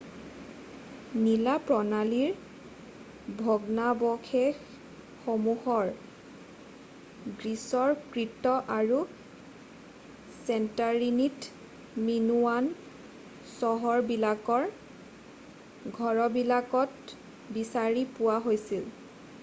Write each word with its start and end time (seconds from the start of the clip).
নলা 1.23 1.51
প্ৰণালীৰ 1.65 3.35
ভগ্নাৱশেষশসমূহ 3.41 5.75
গ্ৰীছৰ 7.43 7.93
কৃত 8.15 8.55
আৰু 8.77 9.03
চেণ্টৰীনিৰ 10.49 11.47
মিনোৱান 12.09 12.73
চহৰবিলাকৰ 13.53 14.67
ঘৰবিলাকত 16.01 17.15
বিচাৰি 17.61 18.07
পোৱা 18.19 18.41
গৈছে 18.49 18.83